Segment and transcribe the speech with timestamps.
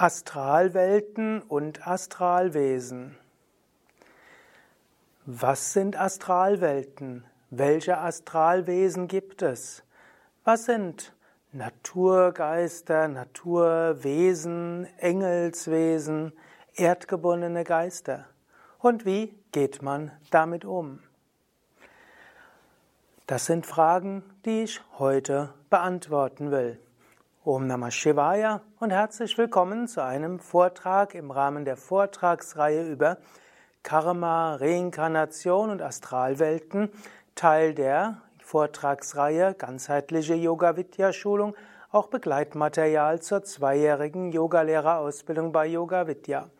[0.00, 3.16] Astralwelten und Astralwesen.
[5.26, 7.24] Was sind Astralwelten?
[7.50, 9.82] Welche Astralwesen gibt es?
[10.44, 11.12] Was sind
[11.50, 16.32] Naturgeister, Naturwesen, Engelswesen,
[16.76, 18.26] erdgebundene Geister?
[18.78, 21.00] Und wie geht man damit um?
[23.26, 26.78] Das sind Fragen, die ich heute beantworten will.
[27.50, 33.16] Om Namah Shivaya und herzlich willkommen zu einem Vortrag im Rahmen der Vortragsreihe über
[33.82, 36.90] Karma, Reinkarnation und Astralwelten,
[37.34, 41.56] Teil der Vortragsreihe Ganzheitliche Yoga Vidya Schulung,
[41.90, 46.50] auch Begleitmaterial zur zweijährigen Yogalehrerausbildung bei Yoga Vidya.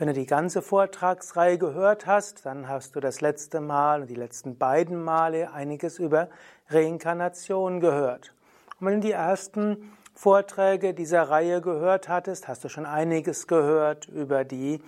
[0.00, 4.14] wenn du die ganze Vortragsreihe gehört hast, dann hast du das letzte Mal und die
[4.14, 6.30] letzten beiden Male einiges über
[6.70, 8.32] Reinkarnation gehört.
[8.80, 14.08] Und wenn du die ersten Vorträge dieser Reihe gehört hattest, hast du schon einiges gehört
[14.08, 14.80] über die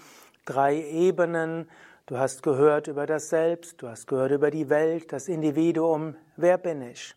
[0.47, 1.69] drei Ebenen.
[2.07, 6.17] Du hast gehört über das Selbst, du hast gehört über die Welt, das Individuum.
[6.39, 7.15] Wer bin ich?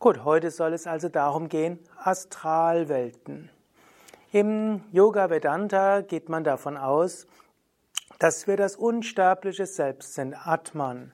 [0.00, 3.48] Gut, heute soll es also darum gehen, Astralwelten.
[4.30, 7.26] Im Yoga Vedanta geht man davon aus,
[8.18, 11.12] dass wir das unsterbliche Selbst sind, Atman,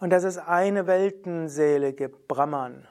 [0.00, 2.88] und dass es eine Weltenseele gibt, Brahman.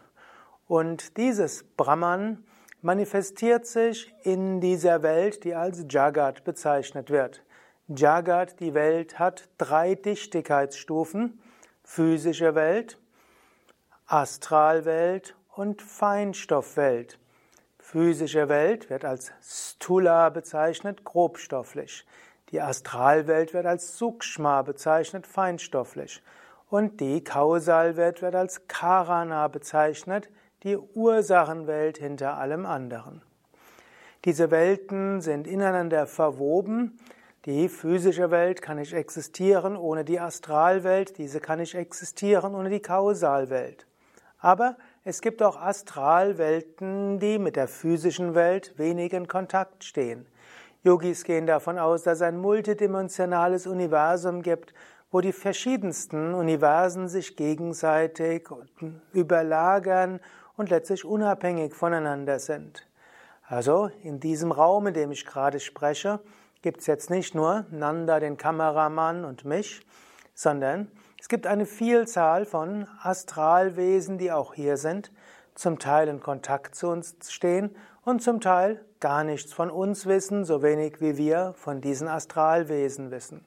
[0.69, 2.45] Und dieses Brahman
[2.81, 7.43] manifestiert sich in dieser Welt, die als Jagat bezeichnet wird.
[7.89, 11.41] Jagat, die Welt, hat drei Dichtigkeitsstufen,
[11.83, 12.97] physische Welt,
[14.07, 17.19] Astralwelt und Feinstoffwelt.
[17.87, 22.03] Physische Welt wird als Stula bezeichnet, grobstofflich.
[22.49, 26.23] Die Astralwelt wird als Sukshma bezeichnet, feinstofflich.
[26.67, 30.31] Und die Kausalwelt wird als Karana bezeichnet,
[30.63, 33.21] die Ursachenwelt hinter allem anderen.
[34.25, 36.97] Diese Welten sind ineinander verwoben.
[37.45, 42.81] Die physische Welt kann nicht existieren ohne die Astralwelt, diese kann nicht existieren ohne die
[42.81, 43.85] Kausalwelt.
[44.39, 44.75] Aber
[45.07, 50.25] es gibt auch Astralwelten, die mit der physischen Welt wenig in Kontakt stehen.
[50.83, 54.73] Yogis gehen davon aus, dass es ein multidimensionales Universum gibt,
[55.11, 58.49] wo die verschiedensten Universen sich gegenseitig
[59.13, 60.19] überlagern
[60.57, 62.87] und letztlich unabhängig voneinander sind.
[63.47, 66.19] Also in diesem Raum, in dem ich gerade spreche,
[66.63, 69.85] gibt es jetzt nicht nur Nanda, den Kameramann und mich,
[70.33, 70.89] sondern
[71.25, 75.11] es gibt eine Vielzahl von Astralwesen, die auch hier sind,
[75.55, 80.45] zum Teil in Kontakt zu uns stehen und zum Teil gar nichts von uns wissen,
[80.45, 83.43] so wenig wie wir von diesen Astralwesen wissen.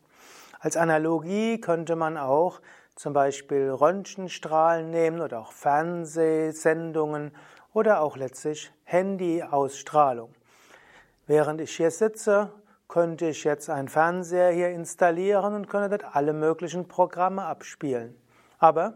[0.59, 2.61] Als Analogie könnte man auch
[2.97, 7.31] zum Beispiel Röntgenstrahlen nehmen oder auch Fernsehsendungen
[7.75, 10.35] oder auch letztlich Handyausstrahlung.
[11.29, 12.51] Während ich hier sitze
[12.89, 18.21] könnte ich jetzt einen Fernseher hier installieren und könnte dort alle möglichen Programme abspielen.
[18.59, 18.95] Aber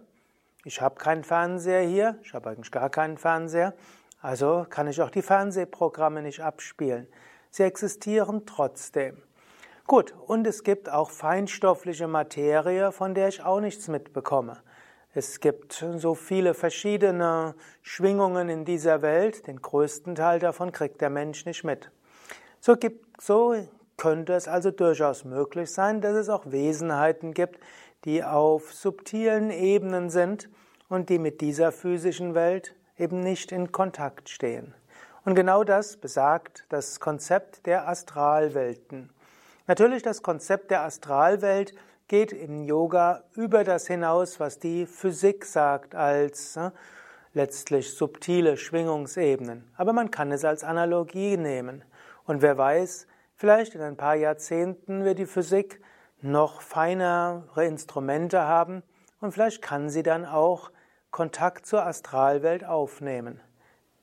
[0.64, 3.74] ich habe keinen Fernseher hier, ich habe eigentlich gar keinen Fernseher,
[4.22, 7.06] also kann ich auch die Fernsehprogramme nicht abspielen.
[7.50, 9.20] Sie existieren trotzdem.
[9.86, 14.62] Gut, und es gibt auch feinstoffliche Materie, von der ich auch nichts mitbekomme.
[15.12, 21.10] Es gibt so viele verschiedene Schwingungen in dieser Welt, den größten Teil davon kriegt der
[21.10, 21.90] Mensch nicht mit.
[22.60, 23.54] So, gibt, so
[24.02, 27.60] könnte es also durchaus möglich sein, dass es auch Wesenheiten gibt,
[28.04, 30.48] die auf subtilen Ebenen sind
[30.88, 34.74] und die mit dieser physischen Welt eben nicht in Kontakt stehen.
[35.24, 39.10] Und genau das besagt das Konzept der Astralwelten.
[39.68, 41.72] Natürlich, das Konzept der Astralwelt
[42.08, 46.72] geht im Yoga über das hinaus, was die Physik sagt, als äh,
[47.34, 49.70] letztlich subtile Schwingungsebenen.
[49.76, 51.84] Aber man kann es als Analogie nehmen.
[52.24, 53.06] Und wer weiß,
[53.42, 55.82] Vielleicht in ein paar Jahrzehnten wird die Physik
[56.20, 58.84] noch feinere Instrumente haben
[59.20, 60.70] und vielleicht kann sie dann auch
[61.10, 63.40] Kontakt zur Astralwelt aufnehmen.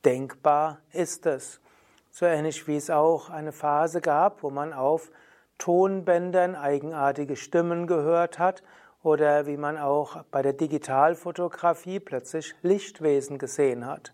[0.03, 1.61] Denkbar ist es.
[2.11, 5.09] So ähnlich wie es auch eine Phase gab, wo man auf
[5.57, 8.61] Tonbändern eigenartige Stimmen gehört hat
[9.03, 14.13] oder wie man auch bei der Digitalfotografie plötzlich Lichtwesen gesehen hat.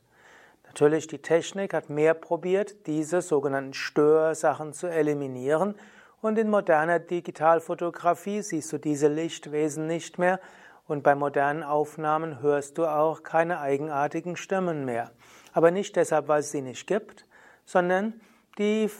[0.76, 5.76] Natürlich, die Technik hat mehr probiert, diese sogenannten Störsachen zu eliminieren.
[6.20, 10.42] Und in moderner Digitalfotografie siehst du diese Lichtwesen nicht mehr.
[10.86, 15.12] Und bei modernen Aufnahmen hörst du auch keine eigenartigen Stimmen mehr.
[15.54, 17.26] Aber nicht deshalb, weil es sie nicht gibt,
[17.64, 18.20] sondern
[18.58, 18.92] die,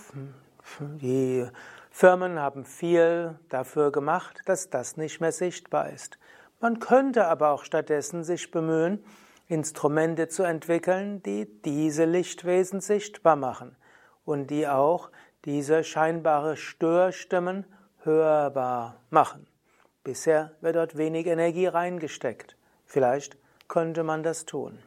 [0.80, 1.46] die
[1.92, 6.20] Firmen haben viel dafür gemacht, dass das nicht mehr sichtbar ist.
[6.62, 9.04] Man könnte aber auch stattdessen sich bemühen,
[9.48, 13.76] Instrumente zu entwickeln, die diese Lichtwesen sichtbar machen
[14.26, 15.12] und die auch
[15.46, 17.66] diese scheinbare Störstimmen
[18.04, 19.48] hörbar machen.
[20.04, 22.56] Bisher wird dort wenig Energie reingesteckt.
[22.86, 23.38] Vielleicht
[23.68, 24.80] könnte man das tun.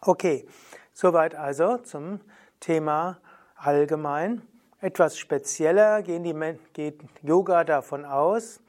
[0.00, 0.46] Okay,
[0.92, 2.20] soweit also zum
[2.60, 3.18] Thema
[3.56, 4.42] allgemein.
[4.80, 6.34] Etwas spezieller gehen die,
[6.72, 8.60] geht Yoga davon aus.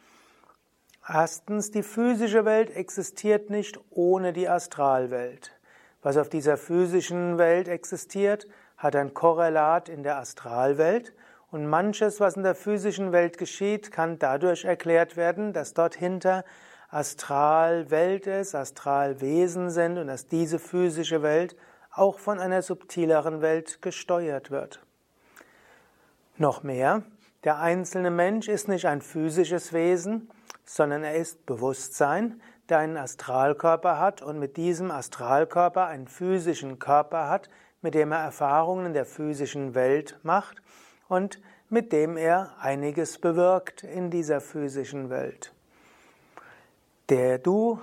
[1.13, 5.51] Erstens, die physische Welt existiert nicht ohne die Astralwelt.
[6.01, 8.47] Was auf dieser physischen Welt existiert,
[8.77, 11.13] hat ein Korrelat in der Astralwelt
[11.51, 16.45] und manches, was in der physischen Welt geschieht, kann dadurch erklärt werden, dass dort hinter
[16.89, 21.57] Astralwelt ist, Astralwesen sind und dass diese physische Welt
[21.91, 24.81] auch von einer subtileren Welt gesteuert wird.
[26.37, 27.03] Noch mehr,
[27.43, 30.29] der einzelne Mensch ist nicht ein physisches Wesen,
[30.73, 37.27] sondern er ist Bewusstsein, der einen Astralkörper hat und mit diesem Astralkörper einen physischen Körper
[37.27, 37.49] hat,
[37.81, 40.61] mit dem er Erfahrungen der physischen Welt macht
[41.09, 45.53] und mit dem er einiges bewirkt in dieser physischen Welt.
[47.09, 47.81] Der Du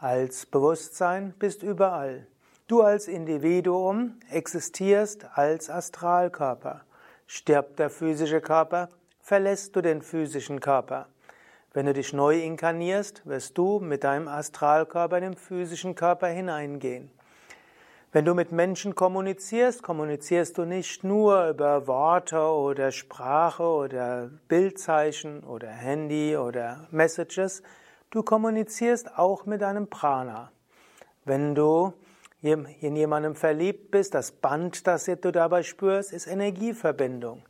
[0.00, 2.26] als Bewusstsein bist überall.
[2.68, 6.86] Du als Individuum existierst als Astralkörper.
[7.26, 8.88] Stirbt der physische Körper,
[9.20, 11.08] verlässt du den physischen Körper.
[11.74, 17.10] Wenn du dich neu inkarnierst, wirst du mit deinem Astralkörper in den physischen Körper hineingehen.
[18.12, 25.42] Wenn du mit Menschen kommunizierst, kommunizierst du nicht nur über Worte oder Sprache oder Bildzeichen
[25.42, 27.64] oder Handy oder Messages,
[28.10, 30.52] du kommunizierst auch mit deinem Prana.
[31.24, 31.92] Wenn du
[32.40, 37.42] in jemandem verliebt bist, das Band, das du dabei spürst, ist Energieverbindung.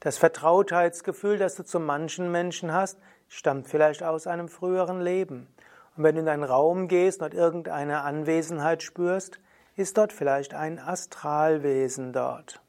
[0.00, 2.98] Das Vertrautheitsgefühl, das du zu manchen Menschen hast,
[3.30, 5.46] stammt vielleicht aus einem früheren Leben.
[5.96, 9.38] Und wenn du in einen Raum gehst und irgendeine Anwesenheit spürst,
[9.76, 12.60] ist dort vielleicht ein Astralwesen dort.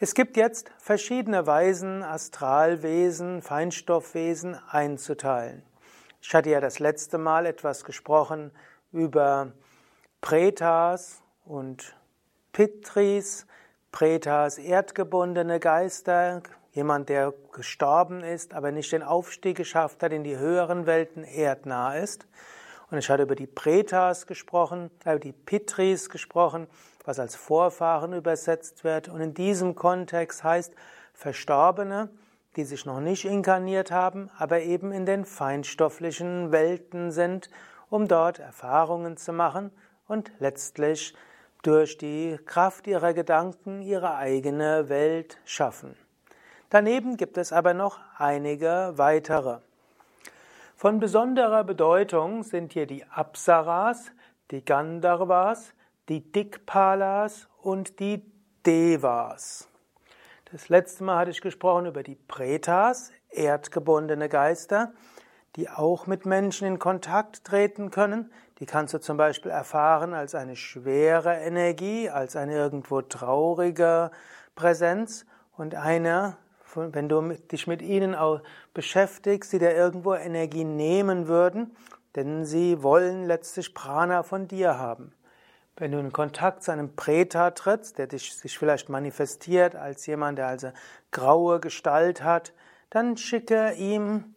[0.00, 5.62] Es gibt jetzt verschiedene Weisen, Astralwesen, Feinstoffwesen einzuteilen.
[6.20, 8.50] Ich hatte ja das letzte Mal etwas gesprochen
[8.92, 9.52] über
[10.20, 11.96] Pretas und
[12.52, 13.46] Pitris,
[13.92, 16.42] Pretas erdgebundene Geister,
[16.78, 21.96] jemand, der gestorben ist, aber nicht den Aufstieg geschafft hat in die höheren Welten, erdnah
[21.96, 22.28] ist.
[22.90, 26.68] Und ich hatte über die Pretas gesprochen, über die Pitris gesprochen,
[27.04, 29.08] was als Vorfahren übersetzt wird.
[29.08, 30.72] Und in diesem Kontext heißt
[31.14, 32.10] Verstorbene,
[32.54, 37.50] die sich noch nicht inkarniert haben, aber eben in den feinstofflichen Welten sind,
[37.90, 39.72] um dort Erfahrungen zu machen
[40.06, 41.14] und letztlich
[41.62, 45.96] durch die Kraft ihrer Gedanken ihre eigene Welt schaffen.
[46.70, 49.60] Daneben gibt es aber noch einige weitere.
[50.76, 54.12] Von besonderer Bedeutung sind hier die Apsaras,
[54.50, 55.72] die Gandharvas,
[56.10, 58.22] die Dikpalas und die
[58.66, 59.68] Devas.
[60.52, 64.92] Das letzte Mal hatte ich gesprochen über die Pretas, erdgebundene Geister,
[65.56, 68.30] die auch mit Menschen in Kontakt treten können.
[68.58, 74.10] Die kannst du zum Beispiel erfahren als eine schwere Energie, als eine irgendwo traurige
[74.54, 75.24] Präsenz
[75.56, 76.36] und eine
[76.92, 78.16] wenn du dich mit ihnen
[78.74, 81.76] beschäftigst, die dir irgendwo Energie nehmen würden,
[82.16, 85.12] denn sie wollen letztlich Prana von dir haben.
[85.76, 90.38] Wenn du in Kontakt zu einem Preta trittst, der dich, sich vielleicht manifestiert als jemand,
[90.38, 90.72] der also
[91.12, 92.52] graue Gestalt hat,
[92.90, 94.34] dann schicke ihm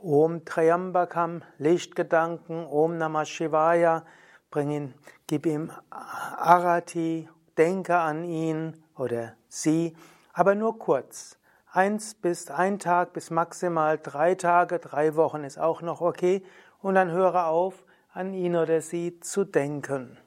[0.00, 4.04] Om Triambakam, Lichtgedanken, Om Namah Shivaya,
[4.50, 4.94] bring ihn,
[5.26, 7.28] gib ihm Arati,
[7.58, 9.96] denke an ihn oder sie,
[10.32, 11.39] aber nur kurz.
[11.72, 16.42] Eins bis ein Tag bis maximal drei Tage, drei Wochen ist auch noch okay.
[16.82, 20.18] Und dann höre auf, an ihn oder sie zu denken.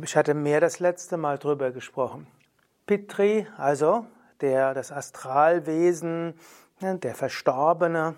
[0.00, 2.26] Ich hatte mehr das letzte Mal drüber gesprochen.
[2.86, 4.06] Pitri, also
[4.40, 6.34] der, das Astralwesen,
[6.80, 8.14] der Verstorbene.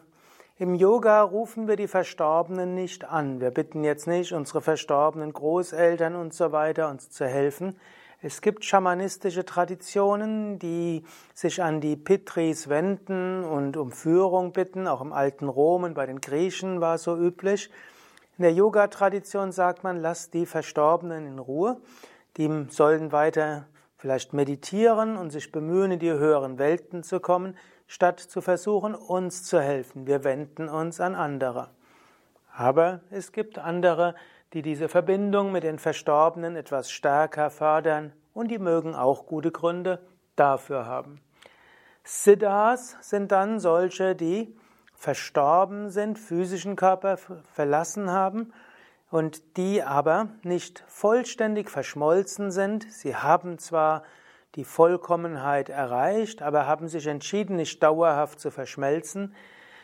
[0.57, 3.41] Im Yoga rufen wir die Verstorbenen nicht an.
[3.41, 7.77] Wir bitten jetzt nicht unsere verstorbenen Großeltern und so weiter uns zu helfen.
[8.27, 11.05] Es gibt schamanistische Traditionen, die
[11.35, 14.89] sich an die Pitris wenden und um Führung bitten.
[14.89, 17.69] Auch im alten Rom und bei den Griechen war es so üblich.
[18.39, 21.83] In der Yoga-Tradition sagt man, lass die Verstorbenen in Ruhe.
[22.39, 23.67] Die sollen weiter
[23.99, 29.45] vielleicht meditieren und sich bemühen, in die höheren Welten zu kommen, statt zu versuchen, uns
[29.45, 30.07] zu helfen.
[30.07, 31.73] Wir wenden uns an andere.
[32.57, 34.15] Aber es gibt andere,
[34.55, 39.99] die diese Verbindung mit den Verstorbenen etwas stärker fördern und die mögen auch gute Gründe
[40.37, 41.21] dafür haben.
[42.05, 44.55] Siddhas sind dann solche, die
[44.95, 47.19] verstorben sind, physischen Körper
[47.53, 48.53] verlassen haben
[49.11, 52.91] und die aber nicht vollständig verschmolzen sind.
[52.93, 54.05] Sie haben zwar
[54.55, 59.35] die Vollkommenheit erreicht, aber haben sich entschieden, nicht dauerhaft zu verschmelzen.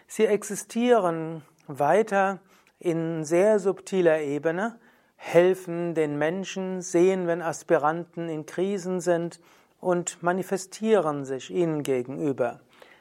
[0.06, 2.38] Sie existieren weiter
[2.80, 4.78] in sehr subtiler Ebene,
[5.16, 9.38] helfen den Menschen, sehen, wenn Aspiranten in Krisen sind
[9.80, 12.60] und manifestieren sich ihnen gegenüber.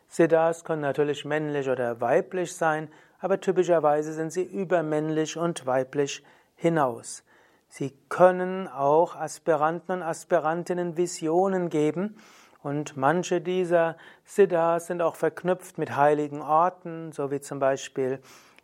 [0.10, 6.24] Siddhas können natürlich männlich oder weiblich sein, aber typischerweise sind sie übermännlich und weiblich
[6.56, 7.24] hinaus.
[7.70, 12.18] Sie können auch Aspiranten und Aspirantinnen Visionen geben
[12.64, 13.96] und manche dieser
[14.26, 18.20] Siddhas sind auch verknüpft mit heiligen Orten, so wie zum Beispiel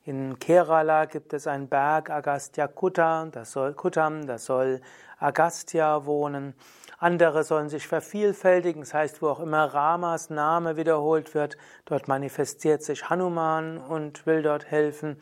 [0.06, 4.80] in Kerala gibt es einen Berg Agastya Kutta, das soll Kuttam, das soll
[5.18, 6.54] Agastya wohnen.
[7.00, 12.84] Andere sollen sich vervielfältigen, das heißt, wo auch immer Ramas Name wiederholt wird, dort manifestiert
[12.84, 15.20] sich Hanuman und will dort helfen.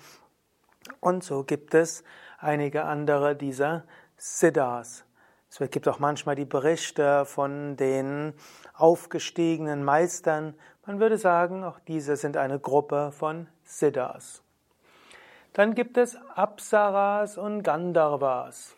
[0.99, 2.03] Und so gibt es
[2.37, 3.85] einige andere dieser
[4.17, 5.05] Siddhas.
[5.49, 8.33] Es gibt auch manchmal die Berichte von den
[8.73, 10.55] aufgestiegenen Meistern.
[10.85, 14.42] Man würde sagen, auch diese sind eine Gruppe von Siddhas.
[15.53, 18.75] Dann gibt es Apsaras und Gandharvas.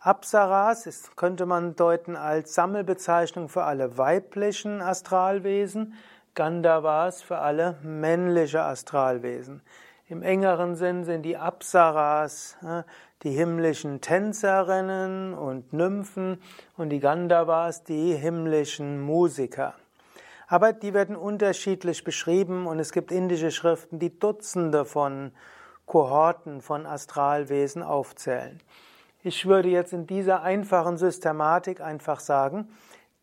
[0.00, 5.92] Apsaras ist, könnte man deuten als Sammelbezeichnung für alle weiblichen Astralwesen,
[6.34, 9.60] Gandharvas für alle männliche Astralwesen.
[10.08, 12.56] Im engeren Sinn sind die Apsaras
[13.22, 16.40] die himmlischen Tänzerinnen und Nymphen
[16.78, 19.74] und die Gandharvas die himmlischen Musiker.
[20.46, 25.32] Aber die werden unterschiedlich beschrieben und es gibt indische Schriften, die Dutzende von
[25.86, 28.60] Kohorten von Astralwesen aufzählen.
[29.22, 32.68] Ich würde jetzt in dieser einfachen Systematik einfach sagen,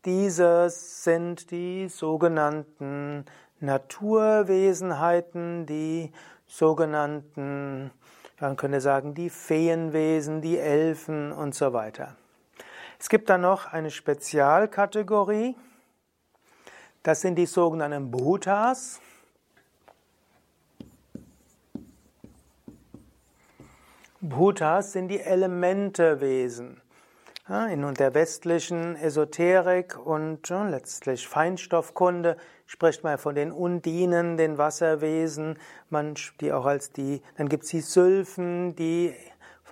[0.04, 3.24] diese sind die sogenannten
[3.60, 6.10] Naturwesenheiten, die
[6.46, 7.92] sogenannten,
[8.40, 12.16] man könnte sagen, die Feenwesen, die Elfen und so weiter.
[12.98, 15.54] Es gibt dann noch eine Spezialkategorie,
[17.02, 19.00] das sind die sogenannten Bhutas.
[24.24, 26.80] Bhutas sind die Elementewesen.
[27.48, 32.36] In der westlichen Esoterik und letztlich Feinstoffkunde
[32.66, 35.58] spricht man von den Undinen, den Wasserwesen,
[35.90, 39.12] man, die auch als die, dann gibt es die Sylphen, die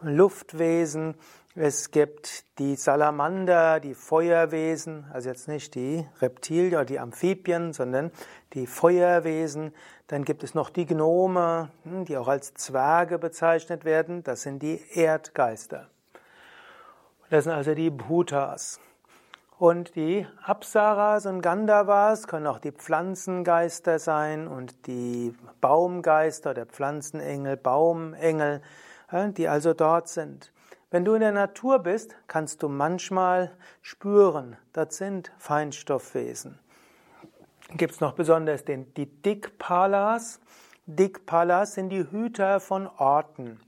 [0.02, 1.14] Luftwesen,
[1.56, 8.12] es gibt die Salamander, die Feuerwesen, also jetzt nicht die Reptilien oder die Amphibien, sondern
[8.52, 9.74] die Feuerwesen.
[10.06, 14.22] Dann gibt es noch die Gnome, hm, die auch als Zwerge bezeichnet werden.
[14.22, 15.88] Das sind die Erdgeister.
[17.30, 18.78] Das sind also die Bhutas.
[19.58, 27.56] Und die Apsaras und Gandhavas können auch die Pflanzengeister sein und die Baumgeister, der Pflanzenengel,
[27.56, 28.62] Baumengel,
[29.36, 30.52] die also dort sind.
[30.92, 36.58] Wenn du in der Natur bist, kannst du manchmal spüren, das sind Feinstoffwesen.
[37.76, 40.40] Gibt es noch besonders den, die Dikpalas.
[40.86, 43.60] Dikpalas sind die Hüter von Orten.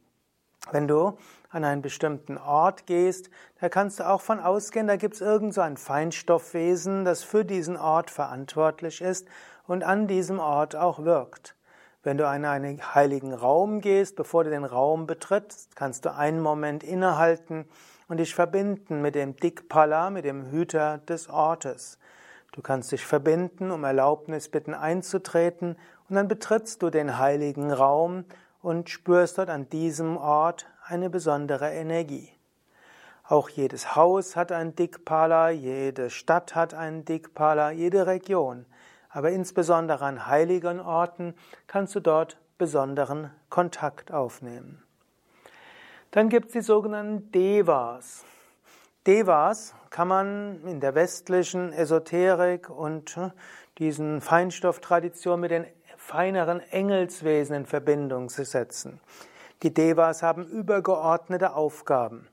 [0.73, 1.17] Wenn du
[1.51, 5.55] an einen bestimmten Ort gehst, da kannst du auch von ausgehen, da gibt es irgend
[5.55, 9.29] so ein Feinstoffwesen, das für diesen Ort verantwortlich ist
[9.69, 11.55] und an diesem Ort auch wirkt.
[12.05, 16.41] Wenn du in einen heiligen Raum gehst, bevor du den Raum betrittst, kannst du einen
[16.41, 17.65] Moment innehalten
[18.09, 21.99] und dich verbinden mit dem Dikpala, mit dem Hüter des Ortes.
[22.51, 25.77] Du kannst dich verbinden, um Erlaubnis bitten einzutreten
[26.09, 28.25] und dann betrittst du den heiligen Raum
[28.63, 32.31] und spürst dort an diesem Ort eine besondere Energie.
[33.23, 38.67] Auch jedes Haus hat ein Dikpala, jede Stadt hat einen Dikpala, jede Region
[39.13, 41.35] aber insbesondere an heiligen Orten
[41.67, 44.83] kannst du dort besonderen Kontakt aufnehmen.
[46.11, 48.25] Dann gibt es die sogenannten Devas.
[49.07, 53.31] Devas kann man in der westlichen Esoterik und äh,
[53.79, 55.67] diesen Feinstofftradition mit den
[55.97, 59.01] feineren Engelswesen in Verbindung setzen.
[59.63, 62.29] Die Devas haben übergeordnete Aufgaben.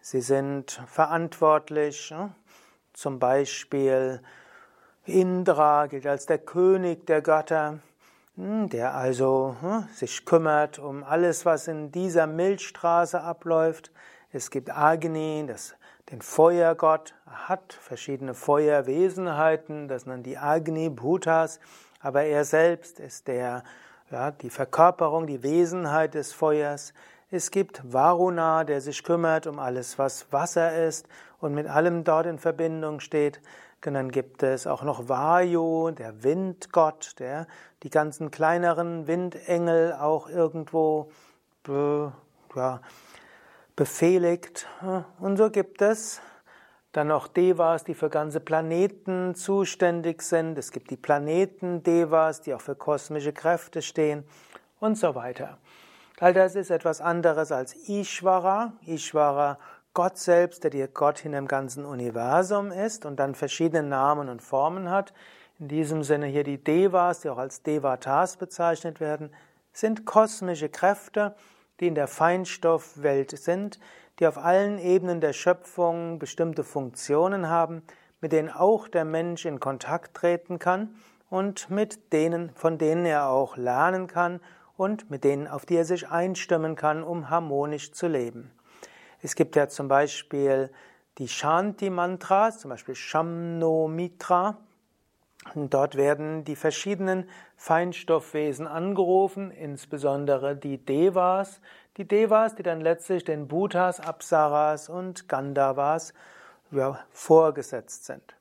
[0.00, 2.28] Sie sind verantwortlich, äh,
[2.92, 4.20] zum Beispiel
[5.06, 7.80] Indra gilt als der König der Götter,
[8.36, 13.92] hm, der also hm, sich kümmert um alles, was in dieser Milchstraße abläuft.
[14.32, 15.74] Es gibt Agni, das,
[16.10, 21.60] den Feuergott, hat verschiedene Feuerwesenheiten, das sind die Agni Bhutas,
[22.00, 23.62] aber er selbst ist der,
[24.10, 26.94] ja, die Verkörperung, die Wesenheit des Feuers.
[27.36, 31.08] Es gibt Varuna, der sich kümmert um alles, was Wasser ist
[31.40, 33.40] und mit allem dort in Verbindung steht.
[33.80, 37.48] dann gibt es auch noch Vayu, der Windgott, der
[37.82, 41.10] die ganzen kleineren Windengel auch irgendwo
[41.64, 42.12] be,
[42.54, 42.80] ja,
[43.74, 44.68] befehligt.
[45.18, 46.20] Und so gibt es
[46.92, 50.56] dann noch Devas, die für ganze Planeten zuständig sind.
[50.56, 54.22] Es gibt die Planeten-Devas, die auch für kosmische Kräfte stehen
[54.78, 55.58] und so weiter.
[56.24, 58.72] All das ist etwas anderes als Ishvara.
[58.86, 59.58] Ishvara
[59.92, 64.40] Gott selbst, der dir Gott in dem ganzen Universum ist und dann verschiedene Namen und
[64.40, 65.12] Formen hat.
[65.58, 69.34] In diesem Sinne hier die Devas, die auch als Devatas bezeichnet werden,
[69.74, 71.34] sind kosmische Kräfte,
[71.80, 73.78] die in der Feinstoffwelt sind,
[74.18, 77.82] die auf allen Ebenen der Schöpfung bestimmte Funktionen haben,
[78.22, 80.94] mit denen auch der Mensch in Kontakt treten kann
[81.28, 84.40] und mit denen, von denen er auch lernen kann
[84.76, 88.50] und mit denen, auf die er sich einstimmen kann, um harmonisch zu leben.
[89.22, 90.70] Es gibt ja zum Beispiel
[91.18, 94.58] die Shanti-Mantras, zum Beispiel Shamno Mitra.
[95.54, 101.60] Dort werden die verschiedenen Feinstoffwesen angerufen, insbesondere die Devas.
[101.96, 106.14] Die Devas, die dann letztlich den Bhutas, Apsaras und Gandhavas
[106.70, 108.34] ja, vorgesetzt sind.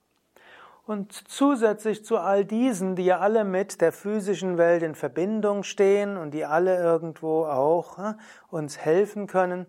[0.85, 6.17] Und zusätzlich zu all diesen, die ja alle mit der physischen Welt in Verbindung stehen
[6.17, 8.13] und die alle irgendwo auch äh,
[8.49, 9.65] uns helfen können,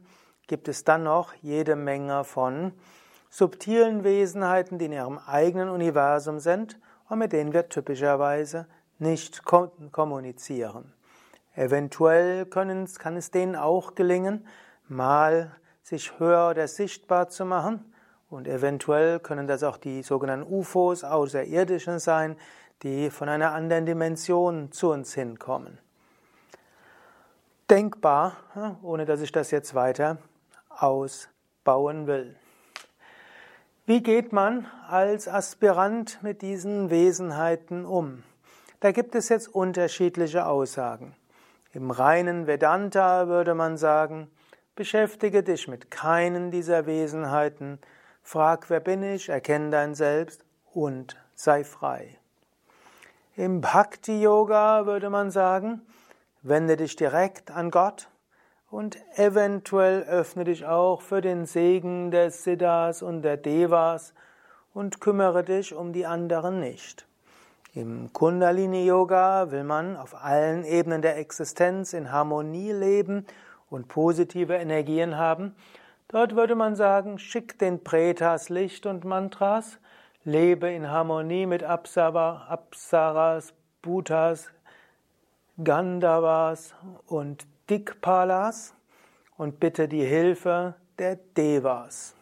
[0.49, 2.73] gibt es dann noch jede Menge von
[3.31, 8.67] subtilen Wesenheiten, die in ihrem eigenen Universum sind und mit denen wir typischerweise
[8.99, 10.93] nicht kommunizieren.
[11.55, 14.47] Eventuell können, kann es denen auch gelingen,
[14.89, 15.53] mal
[15.83, 17.94] sich höher oder sichtbar zu machen.
[18.31, 22.37] Und eventuell können das auch die sogenannten UFOs, Außerirdischen sein,
[22.83, 25.79] die von einer anderen Dimension zu uns hinkommen.
[27.71, 28.37] Denkbar,
[28.83, 30.19] ohne dass ich das jetzt weiter
[30.69, 32.37] ausbauen will.
[33.87, 38.23] Wie geht man als Aspirant mit diesen Wesenheiten um?
[38.81, 41.15] Da gibt es jetzt unterschiedliche Aussagen.
[41.73, 44.31] Im reinen Vedanta würde man sagen,
[44.77, 47.79] beschäftige dich mit keinen dieser Wesenheiten,
[48.25, 52.19] frag, wer bin ich, erkenne dein Selbst und sei frei.
[53.37, 55.83] Im Bhakti Yoga würde man sagen,
[56.43, 58.09] wende dich direkt an Gott,
[58.75, 64.15] und eventuell öffne dich auch für den Segen der Siddhas und der Devas
[64.73, 67.07] und kümmere dich um die anderen nicht.
[67.73, 73.27] Im Kundalini Yoga will man auf allen Ebenen der Existenz in Harmonie leben
[73.71, 75.55] und positive Energien haben.
[76.09, 79.79] Dort würde man sagen, schick den Pretas Licht und Mantras,
[80.25, 84.51] lebe in Harmonie mit Apsaras, Bhutas,
[85.63, 86.75] Gandhavas
[87.07, 88.75] und Dikpalas
[89.37, 92.15] und bitte die Hilfe der Devas.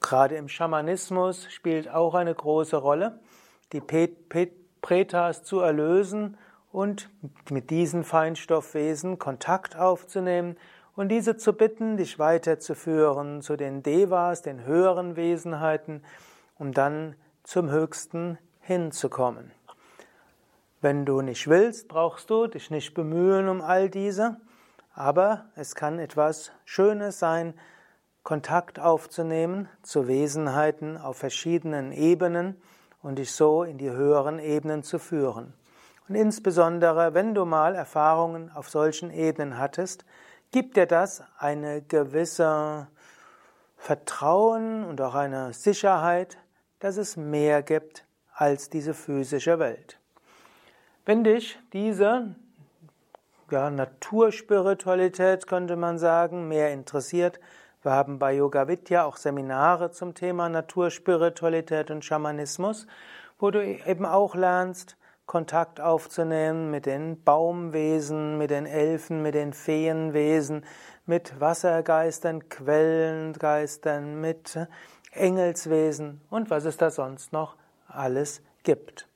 [0.00, 3.18] Gerade im Schamanismus spielt auch eine große Rolle,
[3.72, 6.38] die Pretas zu erlösen
[6.72, 7.10] und
[7.50, 10.56] mit diesen Feinstoffwesen Kontakt aufzunehmen
[10.96, 16.02] und diese zu bitten, dich weiterzuführen zu den Devas, den höheren Wesenheiten,
[16.58, 19.52] um dann zum Höchsten hinzukommen.
[20.80, 24.36] Wenn du nicht willst, brauchst du dich nicht bemühen um all diese,
[24.94, 27.54] aber es kann etwas Schönes sein,
[28.22, 32.60] Kontakt aufzunehmen zu Wesenheiten auf verschiedenen Ebenen
[33.02, 35.52] und dich so in die höheren Ebenen zu führen.
[36.08, 40.04] Und insbesondere, wenn du mal Erfahrungen auf solchen Ebenen hattest,
[40.56, 42.86] gibt dir das eine gewisse
[43.76, 46.38] Vertrauen und auch eine Sicherheit,
[46.78, 50.00] dass es mehr gibt als diese physische Welt.
[51.04, 52.34] Wenn dich diese
[53.50, 57.38] ja, Naturspiritualität, könnte man sagen, mehr interessiert,
[57.82, 62.86] wir haben bei Yoga Vidya auch Seminare zum Thema Naturspiritualität und Schamanismus,
[63.38, 69.52] wo du eben auch lernst, Kontakt aufzunehmen mit den Baumwesen, mit den Elfen, mit den
[69.52, 70.64] Feenwesen,
[71.04, 74.58] mit Wassergeistern, Quellengeistern, mit
[75.10, 77.56] Engelswesen und was es da sonst noch
[77.88, 79.08] alles gibt.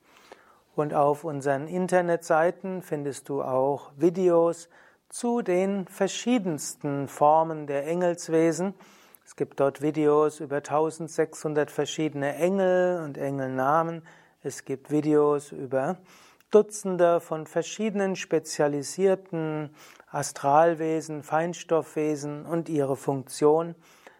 [0.75, 4.69] Und auf unseren Internetseiten findest du auch Videos
[5.09, 8.73] zu den verschiedensten Formen der Engelswesen.
[9.25, 14.03] Es gibt dort Videos über 1600 verschiedene Engel und Engelnamen.
[14.43, 15.97] Es gibt Videos über
[16.49, 19.69] Dutzende von verschiedenen spezialisierten
[20.11, 23.75] Astralwesen, Feinstoffwesen und ihre Funktion.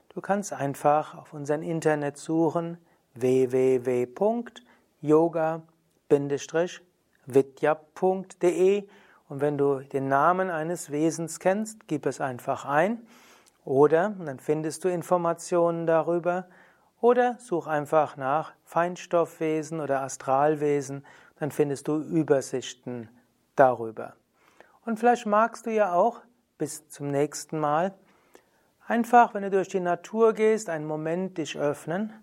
[0.09, 2.77] Du kannst einfach auf unseren Internet suchen
[3.15, 4.11] www.yoga.com
[7.25, 8.87] vidya.de
[9.29, 13.01] und wenn du den Namen eines Wesens kennst, gib es einfach ein
[13.63, 16.47] oder dann findest du Informationen darüber
[17.01, 21.03] Oder such einfach nach Feinstoffwesen oder Astralwesen,
[21.39, 23.09] dann findest du Übersichten
[23.55, 24.13] darüber.
[24.85, 26.21] Und vielleicht magst du ja auch
[26.59, 27.93] bis zum nächsten Mal
[28.87, 32.13] einfach, wenn du durch die Natur gehst, einen Moment dich öffnen,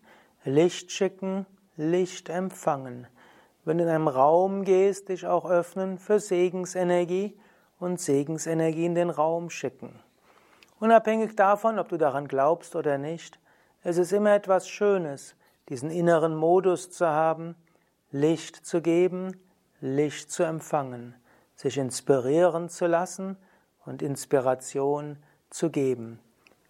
[0.44, 1.44] Licht schicken,
[1.76, 3.08] Licht empfangen.
[3.64, 7.36] Wenn du in einem Raum gehst, dich auch öffnen für Segensenergie
[7.80, 9.98] und Segensenergie in den Raum schicken.
[10.78, 13.40] Unabhängig davon, ob du daran glaubst oder nicht,
[13.88, 15.34] es ist immer etwas Schönes,
[15.70, 17.56] diesen inneren Modus zu haben,
[18.10, 19.40] Licht zu geben,
[19.80, 21.14] Licht zu empfangen,
[21.54, 23.38] sich inspirieren zu lassen
[23.86, 25.16] und Inspiration
[25.48, 26.20] zu geben,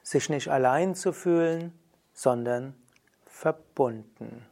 [0.05, 1.77] sich nicht allein zu fühlen,
[2.13, 2.77] sondern
[3.27, 4.47] verbunden.